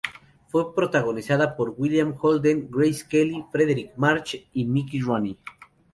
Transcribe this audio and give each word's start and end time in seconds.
Fue 0.47 0.73
protagonizada 0.73 1.55
por 1.55 1.75
William 1.77 2.15
Holden, 2.19 2.69
Grace 2.71 3.05
Kelly, 3.07 3.45
Fredric 3.51 3.95
March 3.97 4.47
y 4.51 4.65
Mickey 4.65 4.99
Rooney. 4.99 5.37